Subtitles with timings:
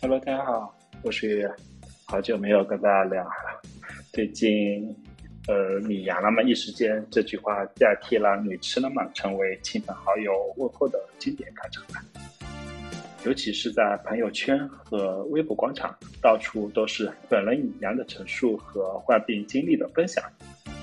[0.00, 1.52] Hello，大家好，我是
[2.06, 3.60] 好久没有跟大家聊了。
[4.12, 4.96] 最近，
[5.48, 6.40] 呃，你阳了吗？
[6.40, 9.04] 一时间这句话代替了你吃了吗？
[9.12, 12.00] 成为亲朋好友问候的经典开场白。
[13.24, 15.92] 尤其是在朋友圈和微博广场，
[16.22, 20.22] 到处都是本人已阳的陈述和患病经历的分享。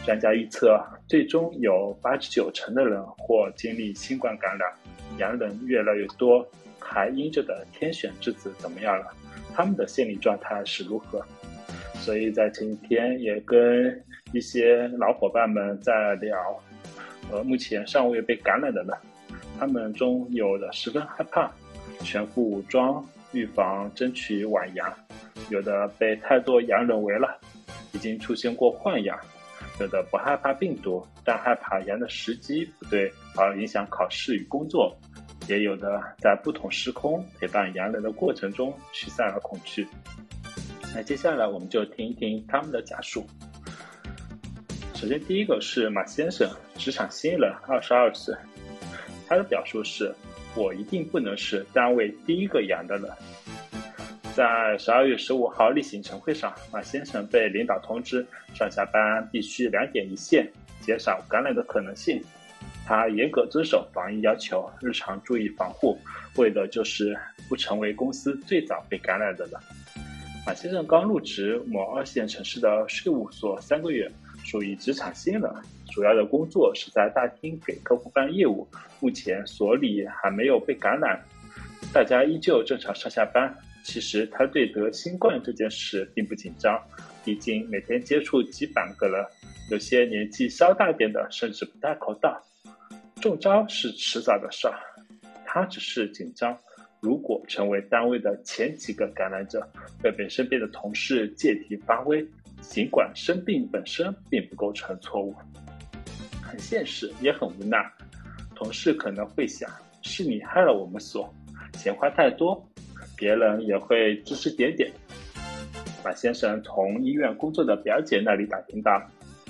[0.06, 0.78] 专家预测，
[1.08, 4.70] 最终有八至九成的人或经历新冠感染，
[5.20, 6.46] 阳人越来越多，
[6.88, 9.12] 还阴着的天选之子怎么样了？
[9.56, 11.26] 他们的心理状态是如何？
[11.96, 16.38] 所以在前几天也跟一些老伙伴们在聊，
[17.32, 18.94] 呃，目前尚未被感染的呢，
[19.58, 21.52] 他们中有的十分害怕，
[22.02, 24.88] 全副武装预防争取晚阳；
[25.50, 27.40] 有的被太多阳人围了，
[27.94, 29.18] 已经出现过幻阳。
[29.78, 34.96] 有的不害怕病毒，但害怕阳的时机不对而影响考试与工作；
[35.48, 39.88] 也有的在不同时空陪伴阳人的过程中驱散了恐惧。
[40.94, 43.26] 那接下来我们就听一听他们的讲述。
[44.96, 48.34] 首先，第一个是马先生，职场新人，二十二岁。
[49.28, 50.14] 他的表述是
[50.56, 53.12] ：“我一定不能是单位第一个阳的人。”
[54.34, 62.22] 在十二月十五号例行晨会上，马先生被领导通知上下班必须两点一线，减少感染的可能性。
[62.86, 65.98] 他严格遵守防疫要求，日常注意防护，
[66.38, 67.18] 为的就是
[67.50, 69.60] 不成为公司最早被感染的人。
[70.46, 74.08] 马先生刚入职某二线城市的税务所三个月，
[74.44, 75.52] 属于职场新人，
[75.92, 78.68] 主要的工作是在大厅给客户办业务。
[79.00, 81.20] 目前所里还没有被感染，
[81.92, 83.52] 大家依旧正常上下班。
[83.84, 86.80] 其实他对得新冠这件事并不紧张，
[87.24, 89.26] 毕竟每天接触几百个人，
[89.72, 92.40] 有些年纪稍大点的甚至不戴口罩，
[93.26, 94.78] 中招是迟早的事儿。
[95.44, 96.56] 他只是紧张，
[97.00, 99.68] 如果成为单位的前几个感染者，
[100.00, 102.24] 会被身边的同事借题发挥。
[102.62, 105.34] 尽管生病本身并不构成错误，
[106.40, 107.84] 很现实也很无奈。
[108.54, 109.68] 同事可能会想：
[110.04, 111.28] 是你害了我们所，
[111.74, 112.64] 钱花太多。
[113.18, 114.92] 别人也会指指点点。
[116.04, 119.02] 马先生从医院工作的表姐那里打听到，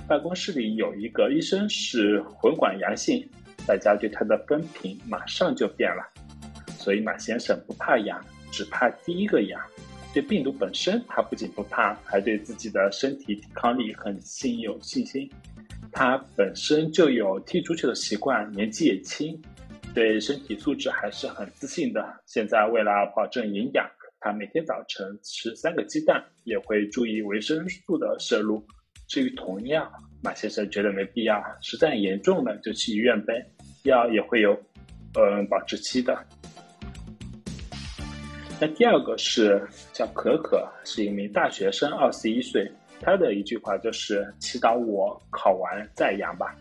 [0.08, 3.28] 办公室里有一个医生是混管阳性，
[3.68, 6.04] 大家对他的分评马上就变了。
[6.78, 9.60] 所以马先生不怕痒，只怕第一个痒。
[10.14, 15.30] 对病毒本身，他不仅不怕，还对自己的身体抵抗力很信有信心。
[15.92, 19.42] 他本身就有踢足球的习惯，年纪也轻。
[19.94, 22.06] 对身体素质还是很自信的。
[22.26, 23.90] 现在为了保证营养，
[24.20, 28.66] 他每天早晨吃三个鸡蛋，也会注意维生素的摄入。
[29.08, 29.90] 至于同样，
[30.22, 33.46] 马先生觉得没必要，实在严重了就去医院呗，
[33.86, 34.52] 药也会有，
[35.14, 36.18] 嗯，保质期的。
[38.60, 42.70] 那第二个是叫可可，是一名大学生，二十一岁。
[43.02, 46.56] 他的一句话就是：“祈祷我考完再养吧。”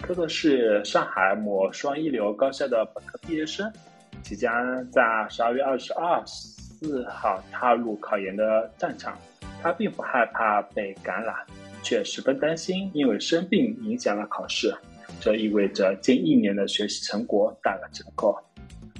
[0.00, 3.70] 可可是上海某双一流高校的本科毕业生，
[4.22, 4.50] 即将
[4.90, 9.18] 在十二月二十二、四号踏入考研的战场。
[9.60, 11.34] 他并不害怕被感染，
[11.82, 14.74] 却十分担心，因为生病影响了考试，
[15.24, 18.36] 这意味着近一年的学习成果打了折扣。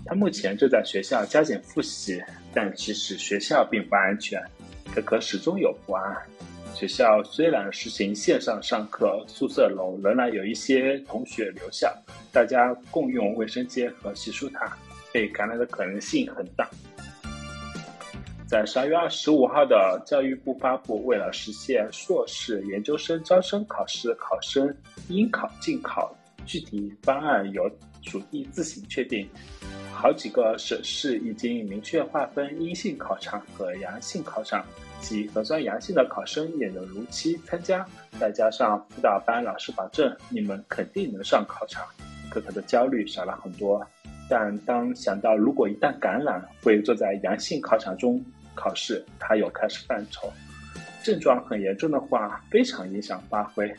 [0.06, 2.22] 他目前正在学校加紧复习，
[2.54, 4.40] 但其实学校并不安全，
[4.94, 6.16] 可可始终有不安。
[6.76, 11.92] 学校虽然实行线上上课，宿舍楼仍然有一些同学留校，
[12.32, 14.78] 大家共用卫生间和洗漱塔，
[15.12, 16.70] 被感染的可能性很大。
[18.52, 24.70] 在十二月二十五号的教育部发布，为了实现硕士研究生招生考试考生
[25.08, 26.14] 应考尽考
[26.44, 27.62] 具体方案，由
[28.02, 29.26] 属地自行确定。
[29.90, 34.62] 好几个省市已经明确划分阴性考场和阳性考场。
[35.00, 37.86] 即核酸阳性的考生也能如期参加，
[38.20, 41.86] 再加上辅导班老师保证你们肯定能上考场，
[42.30, 43.82] 可可的焦虑少了很多。
[44.28, 48.22] 但当想到如果一旦感染会坐在阳性考场中
[48.54, 50.32] 考试，他又开始犯愁。
[51.02, 53.72] 症状很严重的话，非常影响发挥。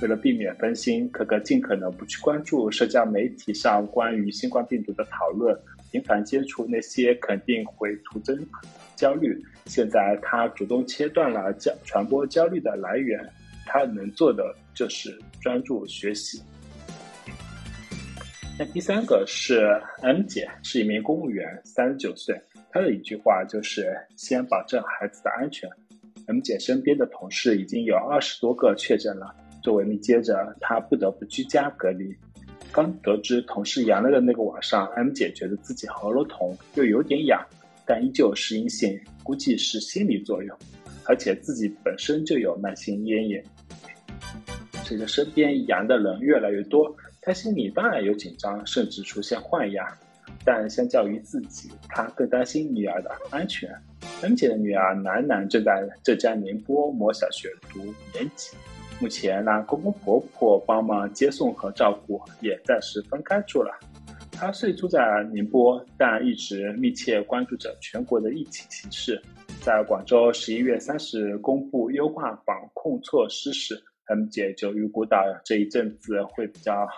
[0.00, 5.56] 为了避免分心，可可尽可能不去关注社交媒体上关于新冠病毒的讨论，
[5.90, 8.38] 频繁接触那些肯定会徒增
[8.96, 9.40] 焦虑。
[9.66, 13.18] 现在他主动切断了焦传播焦虑的来源，
[13.64, 16.42] 他能做的就是专注学习。
[18.58, 22.38] 那第三个是 M 姐，是一名公务员，三十九岁。
[22.72, 25.68] 她的一句话就是先保证孩子的安全。
[26.26, 32.16] M 姐身边的同事已经有二十多个确诊了，作为密接者，她不得不居家隔离。
[32.72, 37.44] 刚得知同事阳了的那个晚上，M 姐觉得自己喉咙痛，又有点痒。
[37.84, 40.56] 但依旧是阴性，估计是心理作用，
[41.04, 43.44] 而且自己本身就有慢性咽炎。
[44.84, 49.98] 随着身边阳的人越来越多，她心里当然有紧张，甚至出现幻哑。
[50.44, 53.70] 但相较于自己，他更担心女儿的安全。
[54.22, 58.56] M 姐的女儿楠楠正在浙江宁波某小学读五年级，
[59.00, 63.72] 目前让公公婆婆帮忙接送和照顾，也暂时分开住了。
[64.30, 65.00] 她虽住在
[65.32, 69.20] 宁波，但一直密切关注着全国的疫情形势。
[69.60, 76.88] 在广州十一月三十日公布优化防控措施时，，M 姐就预估到这一阵子会比较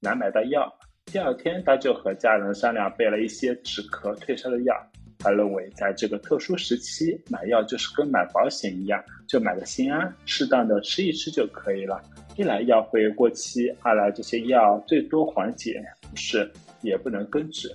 [0.00, 0.72] 难买到药。
[1.10, 4.74] 第二天，他就和家人商量，备了一些止咳退烧的药。
[5.18, 12.00] 他认为，在这个特殊时期买药就是跟买保险一样，就买个心安，适当的吃一吃就可以了。
[12.36, 16.48] 一来药会过期，二来这些药最多缓解不适，
[16.82, 17.68] 也不能根治。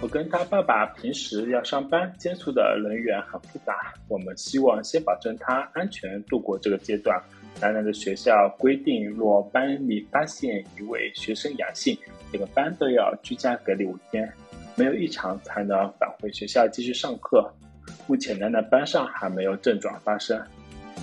[0.00, 7.20] 我跟他爸爸平时要上班，接触的人员很复杂，我们希望先保证他安全度过这个阶段。
[7.60, 11.98] 楠楠的学校规定，若班里发现一位学生阳性，
[12.32, 14.32] 每个班都要居家隔离五天，
[14.76, 17.52] 没有异常才能返回学校继续上课。
[18.06, 20.40] 目前楠楠班上还没有症状发生。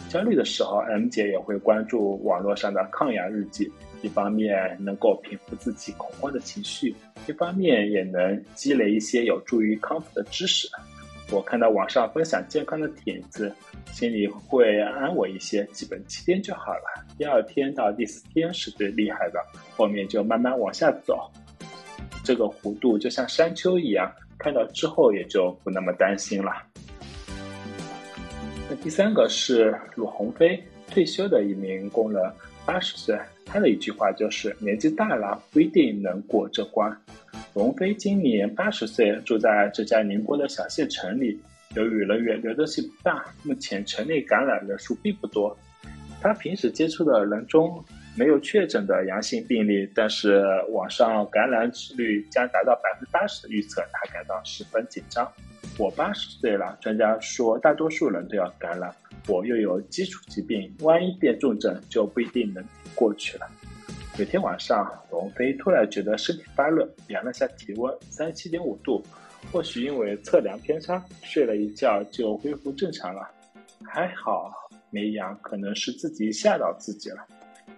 [0.08, 3.70] 焦虑的时候，M 姐也会关注网络上的抗阳日记，
[4.02, 6.96] 一方面能够平复自己恐慌的情绪，
[7.28, 10.68] 一方面也能积累一些有助于康复的知识。
[11.32, 13.52] 我看到网上分享健康的帖子，
[13.92, 15.66] 心里会安稳一些。
[15.74, 19.40] 基本七天就好了，第二天到第四天是最厉害的，
[19.76, 21.28] 后面就慢慢往下走。
[22.24, 26.52] 这个弧度就像山丘一样，看到之后也就不那么担心了。
[28.70, 32.22] 那第三个是鲁鸿飞，退休的一名工人，
[32.68, 36.96] 八十岁，他的一句话就是：“年纪大了不一定能过这关。”
[37.54, 41.40] 龙飞今年八十岁，住在浙江宁波的小县城里。
[41.76, 45.58] 由于人员流动性不大，目前城内感染人数并不多。
[46.22, 47.84] 他平时接触的人中
[48.18, 55.30] 没有确诊的阳性病例，但是网上感染率将达到百分之八十的预测，他感到十分紧张。
[55.78, 58.94] 我八十岁了，专家说大多数人都要感染，
[59.28, 62.64] 我又有基础疾病，万一变重症，就不一定能
[62.94, 63.48] 过去了。
[64.18, 69.04] 有天晚上，龙飞突然觉得身体发热，量了下体温，三十七点五度。
[69.52, 73.30] 或许因为测量偏差，睡了一觉就恢复正常了。
[73.84, 74.52] 还好
[74.90, 77.18] 没阳，可能是自己吓到自己了。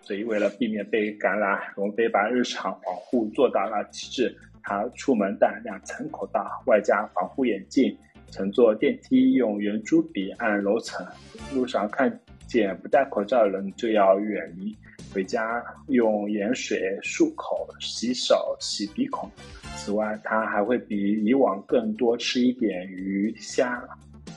[0.01, 4.37] 所以为了避免被感染，龙飞把日常防护做到了极致。
[4.63, 7.97] 他出门戴两层口罩，外加防护眼镜，
[8.31, 11.05] 乘坐电梯用圆珠笔按楼层。
[11.53, 14.75] 路上看见不戴口罩的人就要远离。
[15.13, 19.29] 回家用盐水漱口、洗手、洗鼻孔。
[19.75, 23.81] 此外，他还会比以往更多吃一点鱼虾、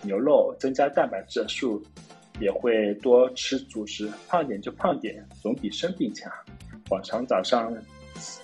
[0.02, 1.82] 牛肉，增加蛋白质数，
[2.38, 6.30] 也会多吃主食，胖点就胖点，总比生病强。
[6.90, 7.74] 往常早上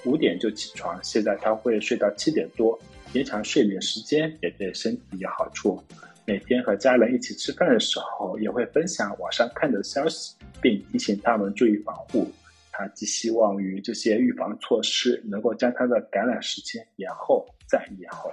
[0.04, 2.78] 五点就起床，现在他会睡到七点多，
[3.12, 5.82] 延长睡眠时间也对身体有好处。
[6.24, 10.34] 每天和家人一起吃饭的时候，也会分享网上看的消息。
[10.62, 12.32] 并提醒他们注意防护。
[12.72, 18.30] 他寄希望于这些预防措施能够将他的感染时间延后再延后。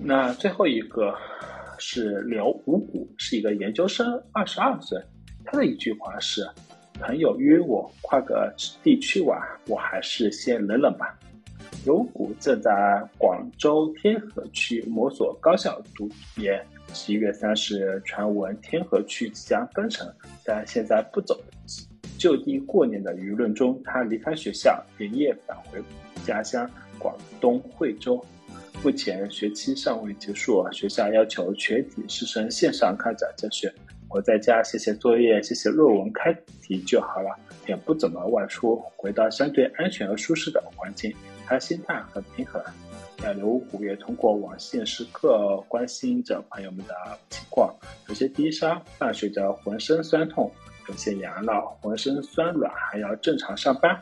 [0.00, 1.14] 那最后一个
[1.78, 5.00] 是刘五谷，是一个研究生，二十二岁。
[5.44, 6.46] 他的一句话是
[7.00, 11.18] ：“朋友约我跨个地区玩，我还是先忍忍吧。”
[11.84, 16.64] 有股正在广州天河区某所高校读研。
[16.94, 20.06] 十一月三十日，传闻天河区即将封城，
[20.44, 21.40] 但现在不走
[22.18, 25.82] 就地过年的舆论中，他离开学校，连夜返回
[26.24, 28.24] 家乡广东惠州。
[28.84, 33.72] 目前学期尚未结束，学校要求全体师生线上开展教学。
[34.12, 37.34] 我在家写写作业、写写论文、开题就好了，
[37.66, 41.10] 也不怎么外出，回到相对安全和舒适的环境，
[41.46, 42.62] 他心态很平衡。
[43.36, 46.94] 刘虎也通过网线时刻关心着朋友们的
[47.30, 47.74] 情况，
[48.08, 50.50] 有些低烧，伴随着浑身酸痛；
[50.88, 53.98] 有些阳了，浑身酸软，还要正常上班。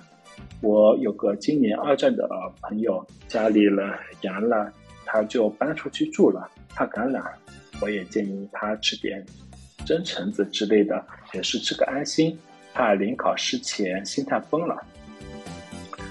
[0.62, 2.26] 我有个今年二战的
[2.62, 3.86] 朋友，家里人
[4.22, 4.72] 阳了，
[5.04, 7.22] 他就搬出去住了，怕感染。
[7.82, 9.24] 我也建议他吃点
[9.90, 12.38] 蒸橙子之类的，也是吃个安心，
[12.72, 14.80] 怕临考试前心态崩了。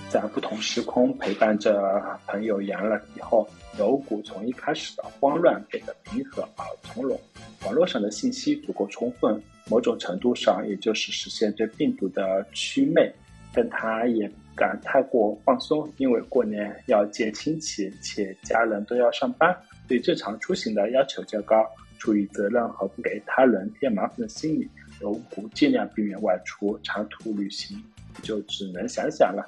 [0.09, 7.17] 在不同时空陪伴着朋友阳了以后，有股从一开始的慌乱变得平和而从容。
[7.63, 13.09] 网络上的信息足够充分，某种程度上也就是实现对病毒的祛魅，
[13.53, 19.55] 但他也敢太过放松，因为过年要见亲戚，且家人都要上班，
[19.87, 21.65] 对正常出行的要求较高。
[21.99, 24.67] 出于责任和不给他人添麻烦的心理，
[25.01, 27.77] 有股尽量避免外出长途旅行，
[28.23, 29.47] 就只能想想了。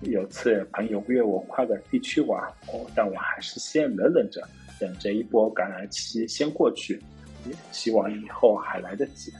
[0.00, 2.42] 有次朋友约我跨个地区玩，
[2.72, 4.42] 哦，但我还是先忍忍着，
[4.80, 6.98] 等这一波感染期先过去，
[7.70, 9.30] 希望以后还来得及。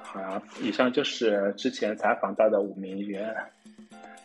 [0.00, 3.34] 好，以上就是之前采访到的五名员，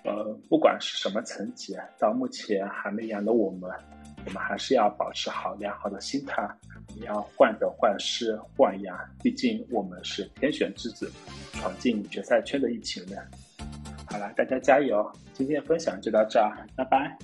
[0.04, 3.72] 呃，不管是什么层级，到目前还没阳的我们，
[4.30, 6.48] 我们还是要保持好良好的心态，
[6.88, 11.12] 不要患得患失、患牙，毕竟我们是天选之子，
[11.54, 13.20] 闯进决赛圈的一群人。
[14.06, 15.12] 好了，大家加油！
[15.34, 17.18] 今天的分享就到这儿，拜拜。